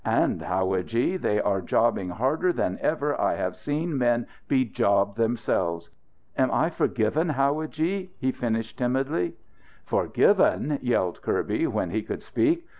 And, 0.03 0.41
howadji, 0.41 1.17
they 1.17 1.39
are 1.39 1.61
jobbing 1.61 2.09
harder 2.09 2.51
than 2.51 2.79
ever 2.81 3.21
I 3.21 3.35
have 3.35 3.55
seen 3.55 3.99
men 3.99 4.25
bejob 4.47 5.15
themselfs. 5.15 5.89
Am 6.35 6.49
I 6.49 6.71
forgiven, 6.71 7.29
howadji?" 7.29 8.09
he 8.17 8.31
finished 8.31 8.79
timidly. 8.79 9.35
"Forgiven!" 9.85 10.79
yelled 10.81 11.21
Kirby, 11.21 11.67
when 11.67 11.91
he 11.91 12.01
could 12.01 12.23
speak. 12.23 12.67